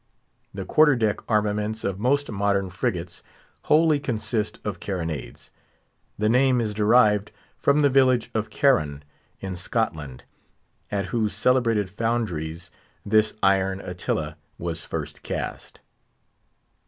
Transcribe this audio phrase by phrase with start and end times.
[0.51, 3.21] The quarter deck armaments of most modern frigates
[3.65, 5.51] wholly consist of carronades.
[6.17, 9.03] The name is derived from the village of Carron,
[9.41, 10.23] in Scotland,
[10.89, 12.71] at whose celebrated founderies
[13.05, 15.81] this iron Attila was first cast.